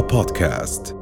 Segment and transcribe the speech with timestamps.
[0.00, 0.96] بودكاست.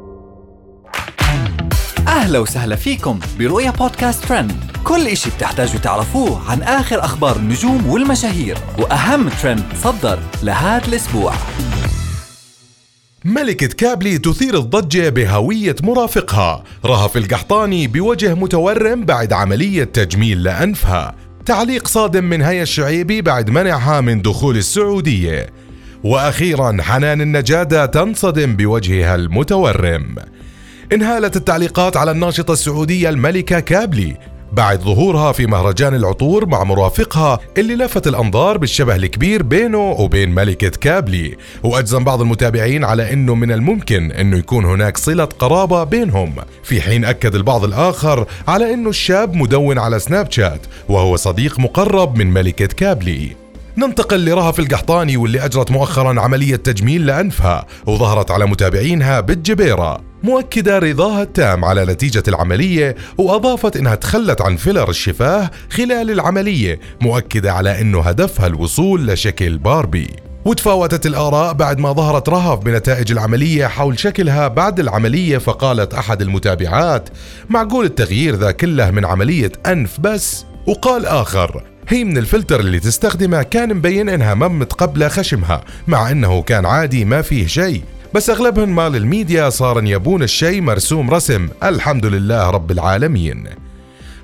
[2.08, 4.53] أهلا وسهلا فيكم برؤيا بودكاست ترند.
[4.85, 11.33] كل إشي بتحتاجوا تعرفوه عن آخر أخبار النجوم والمشاهير وأهم ترند صدر لهذا الأسبوع.
[13.24, 16.65] ملكة كابلي تثير الضجة بهوية مرافقها.
[16.84, 21.15] رهف القحطاني بوجه متورم بعد عملية تجميل لأنفها.
[21.47, 25.63] تعليق صادم من هيا الشعيبي بعد منعها من دخول السعودية.
[26.05, 30.16] وأخيرا حنان النجادة تنصدم بوجهها المتورم.
[30.92, 34.16] انهالت التعليقات على الناشطة السعودية الملكة كابلي
[34.52, 40.68] بعد ظهورها في مهرجان العطور مع مرافقها اللي لفت الأنظار بالشبه الكبير بينه وبين ملكة
[40.68, 41.36] كابلي.
[41.62, 47.04] وأجزم بعض المتابعين على إنه من الممكن إنه يكون هناك صلة قرابة بينهم في حين
[47.04, 52.66] أكد البعض الآخر على إنه الشاب مدون على سناب شات وهو صديق مقرب من ملكة
[52.66, 53.43] كابلي.
[53.77, 60.01] ننتقل لرهف القحطاني واللي أجرت مؤخرا عملية تجميل لأنفها وظهرت على متابعينها بالجبيرة.
[60.23, 67.53] مؤكدة رضاها التام على نتيجة العملية وأضافت إنها تخلت عن فيلر الشفاه خلال العملية مؤكدة
[67.53, 70.11] على إنه هدفها الوصول لشكل باربي.
[70.45, 77.09] وتفاوتت الآراء بعد ما ظهرت رهف بنتائج العملية حول شكلها بعد العملية فقالت أحد المتابعات
[77.48, 83.43] معقول التغيير ذا كله من عملية أنف بس؟ وقال آخر هي من الفلتر اللي تستخدمه
[83.43, 87.83] كان مبين إنها ما متقبلة خشمها مع إنه كان عادي ما فيه شيء.
[88.15, 93.45] بس اغلبهم مال الميديا صار يبون الشيء مرسوم رسم الحمد لله رب العالمين.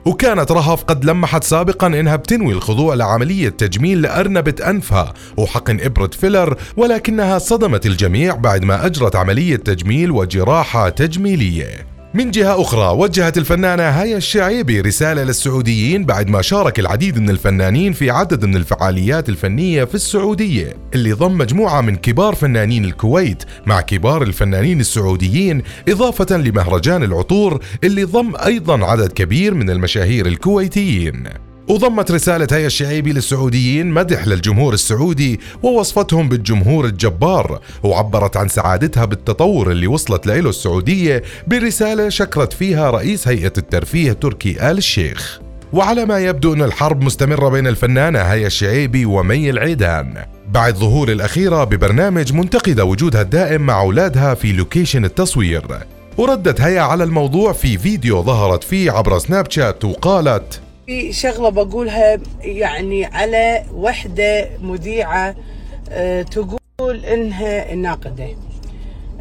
[0.05, 6.56] وكانت رهف قد لمحت سابقا إنها بتنوي الخضوع لعملية تجميل لأرنبة أنفها وحقن إبرة فيلر
[6.77, 11.89] ولكنها صدمت الجميع بعد ما أجرت عملية تجميل وجراحة تجميلية.
[12.14, 17.92] من جهة أخرى وجهت الفنانة هيا الشعيبي رسالة للسعوديين بعد ما شارك العديد من الفنانين
[17.92, 23.80] في عدد من الفعاليات الفنية في السعودية اللي ضم مجموعة من كبار فنانين الكويت مع
[23.80, 31.24] كبار الفنانين السعوديين إضافة لمهرجان العطور اللي ضم أيضا عدد كبير من المشاهير الكويتيين.
[31.70, 39.70] وضمت رسالة هيا الشعيبي للسعوديين مدح للجمهور السعودي ووصفتهم بالجمهور الجبار وعبرت عن سعادتها بالتطور
[39.70, 45.41] اللي وصلت له السعودية برسالة شكرت فيها رئيس هيئة الترفيه تركي آل الشيخ.
[45.73, 50.25] وعلى ما يبدو أن الحرب مستمرة بين الفنانة هيا الشعيبي ومي العيدان.
[50.48, 55.64] بعد ظهور الأخيرة ببرنامج منتقدة وجودها الدائم مع أولادها في لوكيشن التصوير.
[56.19, 62.18] وردت هيا على الموضوع في فيديو ظهرت فيه عبر سناب شات وقالت في شغلة بقولها
[62.41, 65.36] يعني على وحدة مذيعة
[65.89, 68.29] أه تقول إنها ناقدة.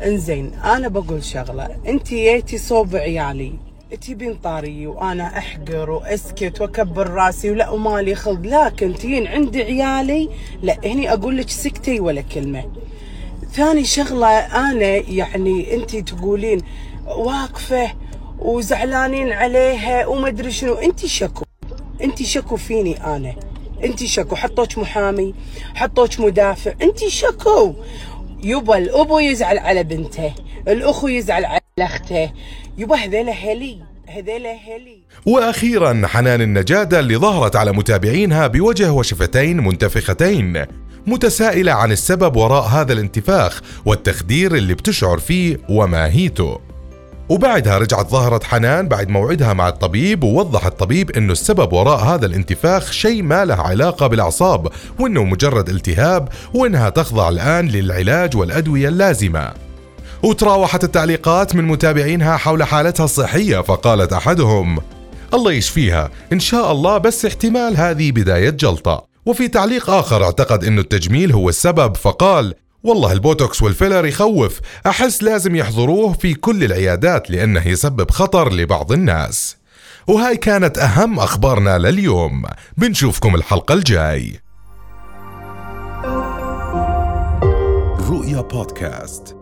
[0.06, 1.78] إنزين أنا بقول شغلة.
[1.88, 3.54] أنت جيتي صوب عيالي
[4.02, 10.30] تبين طاري وأنا أحقر وأسكت وأكبر راسي ولا ومالي خلق لكن تجين عند عيالي
[10.62, 12.72] لا هني أقول لك سكتي ولا كلمة.
[13.52, 16.62] ثاني شغلة أنا يعني أنت تقولين
[17.08, 17.92] واقفة
[18.40, 20.74] وزعلانين عليها وما أدري شنو.
[20.74, 21.49] أنت شكو.
[22.20, 23.36] انت شكو فيني أنا؟
[23.84, 25.34] انت شكو حطوك محامي
[25.76, 27.74] حطوك مدافع انت شكو.
[28.44, 30.34] يبا الابو يزعل على بنته
[30.68, 32.32] الاخو يزعل على اخته.
[32.78, 35.00] يبا هذيلا هلي هذيلا هلي.
[35.26, 40.66] وأخيرا حنان النجادة اللي ظهرت على متابعينها بوجه وشفتين منتفختين
[41.08, 46.60] متسائلة عن السبب وراء هذا الانتفاخ والتخدير اللي بتشعر فيه وماهيته
[47.30, 52.92] وبعدها رجعت ظهرت حنان بعد موعدها مع الطبيب ووضح الطبيب إنه السبب وراء هذا الانتفاخ
[52.92, 54.68] شيء ما له علاقة بالأعصاب
[55.00, 59.54] وإنه مجرد التهاب وإنها تخضع الآن للعلاج والأدوية اللازمة.
[60.24, 64.80] وتراوحت التعليقات من متابعينها حول حالتها الصحية فقالت أحدهم:
[65.34, 69.04] الله يشفيها، إن شاء الله بس احتمال هذه بداية جلطة.
[69.26, 72.54] وفي تعليق آخر اعتقد إنه التجميل هو السبب فقال:
[72.84, 74.60] والله البوتوكس والفيلر يخوف.
[74.88, 79.58] أحس لازم يحظروه في كل العيادات لأنه يسبب خطر لبعض الناس.
[80.08, 82.44] وهاي كانت أهم أخبارنا لليوم.
[82.78, 84.40] بنشوفكم الحلقة الجاي.
[88.10, 89.39] رؤيا بودكاست.